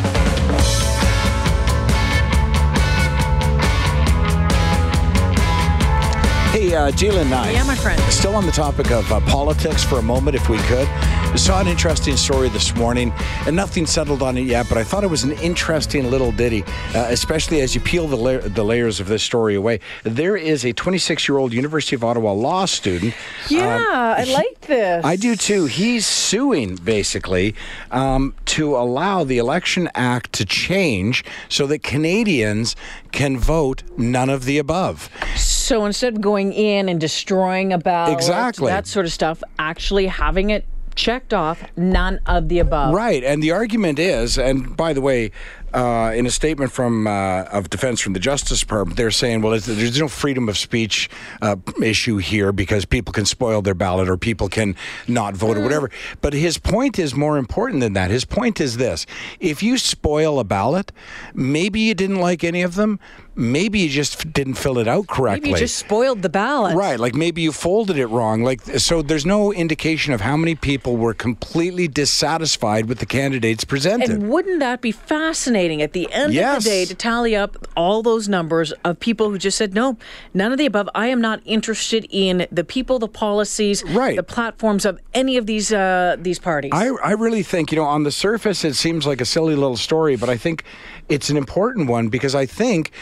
Hey, 6.68 6.74
uh, 6.74 6.90
J'lyn 6.90 7.30
Nye. 7.30 7.52
Yeah, 7.52 7.62
my 7.62 7.74
friend. 7.74 7.98
Still 8.12 8.34
on 8.34 8.44
the 8.44 8.52
topic 8.52 8.90
of 8.90 9.10
uh, 9.10 9.20
politics 9.20 9.82
for 9.82 10.00
a 10.00 10.02
moment, 10.02 10.36
if 10.36 10.50
we 10.50 10.58
could. 10.64 10.86
I 10.86 11.36
saw 11.36 11.60
an 11.62 11.66
interesting 11.66 12.14
story 12.18 12.50
this 12.50 12.74
morning, 12.76 13.10
and 13.46 13.56
nothing 13.56 13.86
settled 13.86 14.22
on 14.22 14.36
it 14.36 14.42
yet, 14.42 14.68
but 14.68 14.76
I 14.76 14.84
thought 14.84 15.02
it 15.02 15.08
was 15.08 15.24
an 15.24 15.32
interesting 15.32 16.10
little 16.10 16.30
ditty, 16.30 16.64
uh, 16.94 17.06
especially 17.08 17.62
as 17.62 17.74
you 17.74 17.80
peel 17.80 18.06
the, 18.06 18.16
la- 18.16 18.46
the 18.46 18.64
layers 18.64 19.00
of 19.00 19.08
this 19.08 19.22
story 19.22 19.54
away. 19.54 19.80
There 20.04 20.36
is 20.36 20.66
a 20.66 20.74
26 20.74 21.26
year 21.26 21.38
old 21.38 21.54
University 21.54 21.96
of 21.96 22.04
Ottawa 22.04 22.32
law 22.32 22.66
student. 22.66 23.14
Yeah, 23.48 24.14
I 24.18 24.24
like 24.24 24.60
this. 24.62 25.02
I 25.06 25.16
do 25.16 25.36
too. 25.36 25.66
He's 25.66 26.04
suing 26.04 26.76
basically 26.76 27.54
um, 27.90 28.34
to 28.46 28.76
allow 28.76 29.24
the 29.24 29.38
Election 29.38 29.88
Act 29.94 30.34
to 30.34 30.44
change 30.44 31.24
so 31.48 31.66
that 31.66 31.82
Canadians 31.82 32.76
can 33.12 33.38
vote 33.38 33.82
none 33.96 34.28
of 34.28 34.44
the 34.44 34.58
above. 34.58 35.08
So 35.36 35.84
instead 35.84 36.14
of 36.14 36.20
going 36.20 36.52
in 36.58 36.88
and 36.88 37.00
destroying 37.00 37.72
a 37.72 37.78
ballot, 37.78 38.12
Exactly. 38.14 38.66
that 38.66 38.86
sort 38.86 39.06
of 39.06 39.12
stuff, 39.12 39.42
actually 39.58 40.06
having 40.06 40.50
it 40.50 40.66
checked 40.96 41.32
off, 41.32 41.62
none 41.76 42.18
of 42.26 42.48
the 42.48 42.58
above. 42.58 42.92
Right, 42.92 43.22
and 43.22 43.40
the 43.40 43.52
argument 43.52 44.00
is, 44.00 44.36
and 44.36 44.76
by 44.76 44.92
the 44.92 45.00
way, 45.00 45.30
uh, 45.74 46.12
in 46.14 46.26
a 46.26 46.30
statement 46.30 46.72
from 46.72 47.06
uh, 47.06 47.42
of 47.44 47.68
defense 47.68 48.00
from 48.00 48.14
the 48.14 48.18
Justice 48.18 48.60
Department, 48.60 48.96
they're 48.96 49.10
saying, 49.10 49.42
well, 49.42 49.58
there's 49.58 50.00
no 50.00 50.08
freedom 50.08 50.48
of 50.48 50.56
speech 50.56 51.10
uh, 51.42 51.56
issue 51.82 52.16
here 52.16 52.52
because 52.52 52.84
people 52.84 53.12
can 53.12 53.26
spoil 53.26 53.60
their 53.60 53.74
ballot 53.74 54.08
or 54.08 54.16
people 54.16 54.48
can 54.48 54.76
not 55.06 55.34
vote 55.34 55.56
or 55.56 55.60
whatever. 55.60 55.90
But 56.20 56.32
his 56.32 56.56
point 56.56 56.98
is 56.98 57.14
more 57.14 57.36
important 57.36 57.80
than 57.80 57.92
that. 57.94 58.10
His 58.10 58.24
point 58.24 58.60
is 58.60 58.78
this: 58.78 59.04
if 59.40 59.62
you 59.62 59.76
spoil 59.76 60.38
a 60.38 60.44
ballot, 60.44 60.90
maybe 61.34 61.80
you 61.80 61.94
didn't 61.94 62.20
like 62.20 62.44
any 62.44 62.62
of 62.62 62.74
them, 62.74 62.98
maybe 63.34 63.80
you 63.80 63.88
just 63.90 64.32
didn't 64.32 64.54
fill 64.54 64.78
it 64.78 64.88
out 64.88 65.06
correctly. 65.06 65.50
Maybe 65.50 65.60
you 65.60 65.66
just 65.66 65.76
spoiled 65.76 66.22
the 66.22 66.30
ballot. 66.30 66.76
Right, 66.76 66.98
like 66.98 67.14
maybe 67.14 67.42
you 67.42 67.52
folded 67.52 67.98
it 67.98 68.06
wrong. 68.06 68.42
Like 68.42 68.62
so 68.62 69.02
there's 69.02 69.26
no 69.26 69.52
indication 69.52 70.14
of 70.14 70.22
how 70.22 70.36
many 70.36 70.54
people 70.54 70.96
were 70.96 71.14
completely 71.14 71.88
dissatisfied 71.88 72.86
with 72.86 73.00
the 73.00 73.06
candidates 73.06 73.64
presented. 73.64 74.08
And 74.10 74.30
wouldn't 74.30 74.60
that 74.60 74.80
be 74.80 74.92
fascinating 74.92 75.57
at 75.58 75.92
the 75.92 76.10
end 76.12 76.32
Yes. 76.32 76.58
of 76.58 76.64
the 76.64 76.70
day 76.70 76.84
to 76.84 76.94
tally 76.94 77.34
up 77.34 77.56
all 77.76 78.00
those 78.02 78.28
numbers 78.28 78.72
of 78.84 79.00
people 79.00 79.30
who 79.30 79.38
just 79.38 79.58
said, 79.58 79.74
no, 79.74 79.96
none 80.32 80.52
of 80.52 80.58
the 80.58 80.66
above. 80.66 80.88
I 80.94 81.08
am 81.08 81.20
not 81.20 81.40
interested 81.44 82.06
in 82.10 82.46
the 82.52 82.62
people, 82.62 82.98
the 83.00 83.08
policies, 83.08 83.82
Right. 83.84 84.14
the 84.16 84.22
platforms 84.22 84.84
of 84.84 85.00
any 85.14 85.36
of 85.36 85.46
these 85.46 85.72
uh, 85.72 86.16
these 86.20 86.38
parties. 86.38 86.70
I, 86.72 86.88
I 87.02 87.10
really 87.12 87.42
think, 87.42 87.72
you 87.72 87.76
know, 87.76 87.84
on 87.84 88.04
the 88.04 88.12
surface, 88.12 88.64
it 88.64 88.74
seems 88.74 89.04
like 89.06 89.20
a 89.20 89.24
silly 89.24 89.56
little 89.56 89.76
story, 89.76 90.14
but 90.16 90.28
I 90.28 90.36
think 90.36 90.62
it's 91.08 91.28
an 91.30 91.36
important 91.36 91.88
one 91.88 92.08
because 92.08 92.34
I 92.36 92.46
think, 92.46 92.92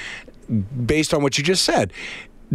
based 0.87 1.13
on 1.13 1.23
what 1.23 1.37
you 1.37 1.45
just 1.45 1.65
said, 1.65 1.93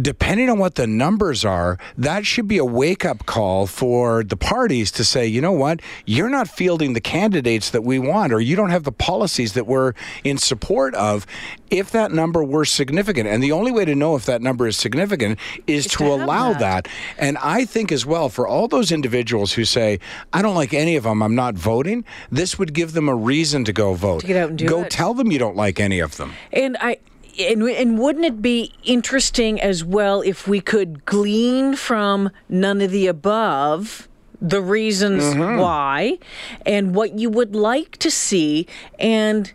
depending 0.00 0.48
on 0.48 0.58
what 0.58 0.76
the 0.76 0.86
numbers 0.86 1.44
are, 1.44 1.78
that 1.98 2.24
should 2.24 2.48
be 2.48 2.58
a 2.58 2.64
wake 2.64 3.04
up 3.04 3.26
call 3.26 3.66
for 3.66 4.24
the 4.24 4.36
parties 4.36 4.90
to 4.92 5.04
say, 5.04 5.26
you 5.26 5.40
know 5.40 5.52
what, 5.52 5.80
you're 6.06 6.28
not 6.28 6.48
fielding 6.48 6.92
the 6.92 7.00
candidates 7.00 7.70
that 7.70 7.82
we 7.82 7.98
want, 7.98 8.32
or 8.32 8.40
you 8.40 8.56
don't 8.56 8.70
have 8.70 8.84
the 8.84 8.92
policies 8.92 9.52
that 9.54 9.66
we're 9.66 9.92
in 10.24 10.38
support 10.38 10.94
of. 10.94 11.26
If 11.70 11.90
that 11.92 12.12
number 12.12 12.44
were 12.44 12.64
significant, 12.64 13.28
and 13.28 13.42
the 13.42 13.52
only 13.52 13.72
way 13.72 13.84
to 13.84 13.94
know 13.94 14.14
if 14.14 14.26
that 14.26 14.42
number 14.42 14.66
is 14.66 14.76
significant 14.76 15.38
is 15.66 15.86
to, 15.86 15.98
to 15.98 16.12
allow 16.12 16.52
that. 16.52 16.84
that. 16.84 16.88
And 17.16 17.38
I 17.38 17.64
think 17.64 17.90
as 17.90 18.04
well, 18.04 18.28
for 18.28 18.46
all 18.46 18.68
those 18.68 18.92
individuals 18.92 19.52
who 19.52 19.64
say, 19.64 19.98
I 20.32 20.42
don't 20.42 20.54
like 20.54 20.74
any 20.74 20.96
of 20.96 21.04
them, 21.04 21.22
I'm 21.22 21.34
not 21.34 21.54
voting, 21.54 22.04
this 22.30 22.58
would 22.58 22.74
give 22.74 22.92
them 22.92 23.08
a 23.08 23.14
reason 23.14 23.64
to 23.64 23.72
go 23.72 23.94
vote. 23.94 24.20
To 24.20 24.26
get 24.26 24.36
out 24.36 24.50
and 24.50 24.58
do 24.58 24.68
go 24.68 24.82
it. 24.82 24.90
tell 24.90 25.14
them 25.14 25.32
you 25.32 25.38
don't 25.38 25.56
like 25.56 25.80
any 25.80 26.00
of 26.00 26.16
them. 26.18 26.32
And 26.52 26.76
I 26.78 26.98
and, 27.38 27.62
and 27.62 27.98
wouldn't 27.98 28.24
it 28.24 28.42
be 28.42 28.72
interesting 28.84 29.60
as 29.60 29.84
well 29.84 30.20
if 30.22 30.46
we 30.46 30.60
could 30.60 31.04
glean 31.04 31.76
from 31.76 32.30
none 32.48 32.80
of 32.80 32.90
the 32.90 33.06
above 33.06 34.08
the 34.40 34.60
reasons 34.60 35.22
Mm-hmm. 35.22 35.60
why 35.60 36.18
and 36.66 36.94
what 36.94 37.18
you 37.18 37.30
would 37.30 37.54
like 37.54 37.96
to 37.98 38.10
see 38.10 38.66
and 38.98 39.52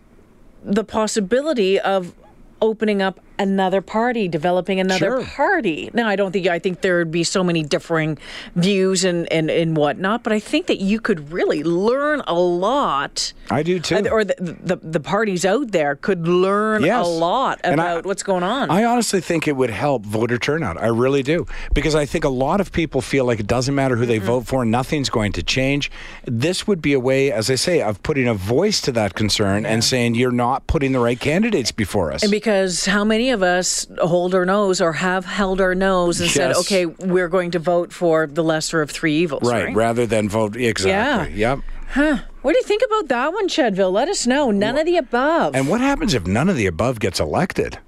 the 0.63 0.83
possibility 0.83 1.79
of 1.79 2.13
opening 2.61 3.01
up 3.01 3.19
another 3.39 3.81
party, 3.81 4.27
developing 4.27 4.79
another 4.79 4.97
Sure. 5.21 5.23
party. 5.23 5.89
Now, 5.93 6.07
I 6.07 6.15
don't 6.15 6.31
think 6.31 6.47
I 6.47 6.59
think 6.59 6.81
there 6.81 6.97
would 6.97 7.11
be 7.11 7.23
so 7.23 7.43
many 7.43 7.63
differing 7.63 8.17
views 8.55 9.03
and, 9.03 9.31
and, 9.31 9.49
and 9.49 9.75
whatnot, 9.77 10.23
but 10.23 10.33
I 10.33 10.39
think 10.39 10.67
that 10.67 10.79
you 10.79 10.99
could 10.99 11.31
really 11.31 11.63
learn 11.63 12.21
a 12.27 12.33
lot. 12.33 13.33
I 13.49 13.63
do 13.63 13.79
too. 13.79 14.07
Or 14.11 14.23
the, 14.23 14.35
the 14.39 14.75
the 14.77 14.99
parties 14.99 15.45
out 15.45 15.71
there 15.71 15.95
could 15.95 16.27
learn 16.27 16.83
Yes. 16.83 17.05
a 17.05 17.09
lot 17.09 17.59
And 17.63 17.79
I- 17.79 17.91
about 17.91 18.05
what's 18.05 18.23
going 18.23 18.43
on. 18.43 18.69
I 18.69 18.83
honestly 18.83 19.21
think 19.21 19.47
it 19.47 19.55
would 19.55 19.69
help 19.69 20.05
voter 20.05 20.37
turnout. 20.37 20.81
I 20.81 20.87
really 20.87 21.23
do. 21.23 21.45
Because 21.73 21.95
I 21.95 22.05
think 22.05 22.23
a 22.23 22.29
lot 22.29 22.59
of 22.61 22.71
people 22.71 23.01
feel 23.01 23.25
like 23.25 23.39
it 23.39 23.47
doesn't 23.47 23.73
matter 23.75 23.95
who 23.95 24.05
they 24.05 24.17
mm-hmm. 24.17 24.25
vote 24.25 24.47
for, 24.47 24.65
nothing's 24.65 25.09
going 25.09 25.31
to 25.33 25.43
change. 25.43 25.91
This 26.25 26.67
would 26.67 26.81
be 26.81 26.93
a 26.93 26.99
way, 26.99 27.31
as 27.31 27.49
I 27.49 27.55
say, 27.55 27.81
of 27.81 28.01
putting 28.03 28.27
a 28.27 28.33
voice 28.33 28.81
to 28.81 28.91
that 28.93 29.13
concern 29.15 29.65
and 29.65 29.83
saying 29.83 30.15
you're 30.15 30.31
not 30.31 30.67
putting 30.67 30.91
the 30.91 30.99
right 30.99 31.19
candidates 31.19 31.71
before 31.71 32.11
us. 32.11 32.23
And 32.23 32.31
because 32.31 32.85
how 32.85 33.03
many 33.03 33.26
of 33.31 33.43
us 33.43 33.85
hold 33.99 34.33
our 34.35 34.45
nose 34.45 34.79
or 34.81 34.93
have 34.93 35.25
held 35.25 35.59
our 35.61 35.75
nose 35.75 36.19
and 36.21 36.29
said, 36.29 36.55
okay, 36.55 36.85
we're 36.85 37.27
going 37.27 37.51
to 37.51 37.59
vote 37.59 37.91
for 37.93 38.27
the 38.27 38.43
lesser 38.43 38.81
of 38.81 38.89
three 38.91 39.15
evils, 39.17 39.43
right, 39.43 39.65
right? 39.65 39.75
rather 39.75 40.05
than 40.05 40.29
vote 40.29 40.55
exactly. 40.55 41.35
Yeah. 41.35 41.55
Yep. 41.55 41.63
Huh. 41.89 42.17
What 42.41 42.51
do 42.53 42.57
you 42.59 42.63
think 42.63 42.81
about 42.85 43.07
that 43.09 43.33
one, 43.33 43.47
Chedville? 43.47 43.91
Let 43.91 44.09
us 44.09 44.27
know. 44.27 44.51
None 44.51 44.77
of 44.77 44.85
the 44.85 44.97
above. 44.97 45.55
And 45.55 45.67
what 45.69 45.79
happens 45.81 46.13
if 46.13 46.27
none 46.27 46.49
of 46.49 46.55
the 46.57 46.65
above 46.65 46.99
gets 46.99 47.19
elected? 47.19 47.79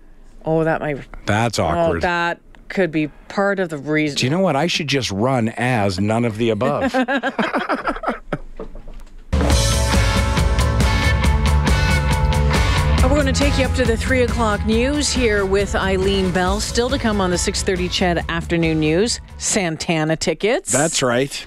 oh, 0.46 0.64
that 0.64 0.80
might. 0.82 1.06
That's 1.26 1.60
Oh, 1.60 1.66
awkward. 1.66 2.02
that 2.02 2.40
could 2.70 2.92
be 2.92 3.08
part 3.28 3.60
of 3.60 3.70
the 3.70 3.78
reason. 3.78 4.18
Do 4.18 4.26
you 4.26 4.30
know 4.30 4.40
what? 4.40 4.56
I 4.56 4.68
should 4.68 4.88
just 4.88 5.12
run 5.12 5.50
as 5.58 6.00
none 6.00 6.24
of 6.24 6.38
the 6.38 6.50
above. 6.52 6.92
going 13.30 13.36
to 13.36 13.44
take 13.44 13.60
you 13.60 13.66
up 13.66 13.76
to 13.76 13.86
the 13.86 13.96
three 13.96 14.24
o'clock 14.24 14.66
news 14.66 15.14
here 15.14 15.46
with 15.46 15.76
Eileen 15.76 16.32
Bell. 16.32 16.60
Still 16.60 16.90
to 16.90 16.98
come 16.98 17.22
on 17.22 17.30
the 17.30 17.38
six 17.38 17.62
thirty 17.62 17.88
Ched 17.88 18.28
afternoon 18.28 18.80
news. 18.80 19.22
Santana 19.38 20.16
tickets. 20.16 20.72
That's 20.72 21.04
right. 21.04 21.46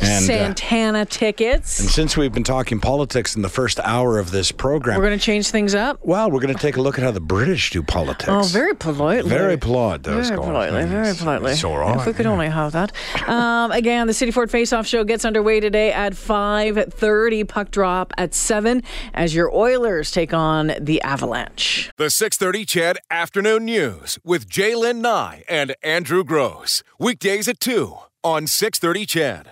And, 0.00 0.24
uh, 0.24 0.26
Santana 0.26 1.04
tickets. 1.04 1.78
and 1.80 1.88
since 1.88 2.16
we've 2.16 2.32
been 2.32 2.44
talking 2.44 2.80
politics 2.80 3.36
in 3.36 3.42
the 3.42 3.48
first 3.48 3.78
hour 3.80 4.18
of 4.18 4.30
this 4.30 4.50
program, 4.52 4.98
We're 4.98 5.06
going 5.06 5.18
to 5.18 5.24
change 5.24 5.50
things 5.50 5.74
up. 5.74 5.98
well, 6.02 6.30
we're 6.30 6.40
going 6.40 6.54
to 6.54 6.60
take 6.60 6.76
a 6.76 6.80
look 6.82 6.98
at 6.98 7.04
how 7.04 7.10
the 7.10 7.20
British 7.20 7.70
do 7.70 7.82
politics. 7.82 8.28
Oh, 8.28 8.42
very 8.42 8.74
politely. 8.74 9.28
Very 9.30 9.56
polite, 9.58 10.02
those 10.02 10.28
Very 10.28 10.38
guys. 10.40 10.46
politely, 10.48 10.84
very 10.86 11.14
politely. 11.14 11.52
It's 11.52 11.64
all 11.64 11.78
right. 11.78 11.98
If 12.00 12.06
we 12.06 12.12
could 12.12 12.26
only 12.26 12.48
have 12.48 12.72
that. 12.72 12.92
Um, 13.30 13.70
again, 13.70 14.06
the 14.08 14.14
City 14.14 14.32
Ford 14.32 14.50
Face 14.50 14.72
Off 14.72 14.86
Show 14.86 15.04
gets 15.04 15.24
underway 15.24 15.60
today 15.60 15.92
at 15.92 16.14
5.30. 16.14 17.46
Puck 17.46 17.70
drop 17.70 18.12
at 18.18 18.34
7 18.34 18.82
as 19.14 19.34
your 19.34 19.54
Oilers 19.54 20.10
take 20.10 20.32
on 20.34 20.72
the 20.80 21.00
Avalanche. 21.02 21.90
The 21.96 22.10
630 22.10 22.66
Ched 22.66 22.96
Afternoon 23.10 23.64
News 23.66 24.18
with 24.24 24.48
J'lyn 24.48 24.96
Nye 24.96 25.44
and 25.48 25.74
Andrew 25.82 26.24
Gross. 26.24 26.82
Weekdays 26.98 27.46
at 27.48 27.60
2 27.60 27.94
on 28.24 28.46
630 28.46 29.06
Ched. 29.06 29.46